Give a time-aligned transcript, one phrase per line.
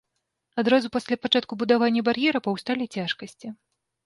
[0.61, 3.47] Адразу пасля пачатку будавання бар'ера паўсталі цяжкасці.